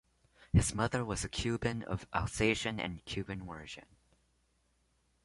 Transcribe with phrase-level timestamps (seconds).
[0.51, 3.85] His mother was a Cuban of Alsatian and Cuban origin.